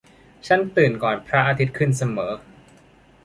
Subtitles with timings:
[0.47, 2.33] ฉันตื่นก่อนพระอาทิตย์ขึ้นเสมอ